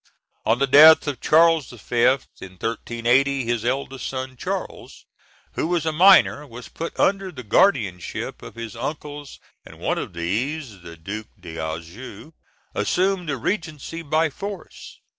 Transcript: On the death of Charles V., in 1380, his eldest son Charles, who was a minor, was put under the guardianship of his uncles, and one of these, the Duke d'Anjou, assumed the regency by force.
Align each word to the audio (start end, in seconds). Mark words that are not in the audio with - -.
On 0.47 0.57
the 0.57 0.65
death 0.65 1.05
of 1.07 1.21
Charles 1.21 1.69
V., 1.69 2.01
in 2.03 2.13
1380, 2.57 3.43
his 3.45 3.63
eldest 3.63 4.07
son 4.07 4.35
Charles, 4.35 5.05
who 5.51 5.67
was 5.67 5.85
a 5.85 5.91
minor, 5.91 6.47
was 6.47 6.69
put 6.69 6.99
under 6.99 7.31
the 7.31 7.43
guardianship 7.43 8.41
of 8.41 8.55
his 8.55 8.75
uncles, 8.75 9.39
and 9.63 9.77
one 9.77 9.99
of 9.99 10.13
these, 10.13 10.81
the 10.81 10.97
Duke 10.97 11.27
d'Anjou, 11.39 12.31
assumed 12.73 13.29
the 13.29 13.37
regency 13.37 14.01
by 14.01 14.31
force. 14.31 14.97